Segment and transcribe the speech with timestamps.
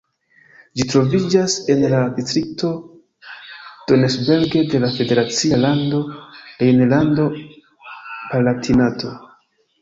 [0.79, 2.71] Ĝi troviĝas en la distrikto
[3.91, 6.01] Donnersberg de la federacia lando
[6.63, 9.15] Rejnlando-Palatinato.